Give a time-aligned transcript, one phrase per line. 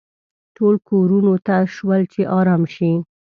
[0.55, 2.91] ټول کورونو ته شول چې ارام شي.